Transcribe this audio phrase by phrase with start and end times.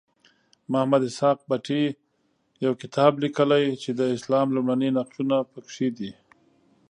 [0.71, 1.83] محمد اسحاق بټي
[2.65, 6.11] یو کتاب لیکلی چې د اسلام لومړني نقشونه پکې دي.